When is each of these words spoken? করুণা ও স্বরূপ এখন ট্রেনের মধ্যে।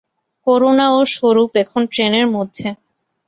করুণা 0.47 0.87
ও 0.97 1.01
স্বরূপ 1.13 1.51
এখন 1.63 1.81
ট্রেনের 1.93 2.27
মধ্যে। 2.35 2.67